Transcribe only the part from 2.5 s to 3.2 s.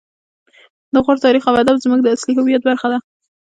برخه ده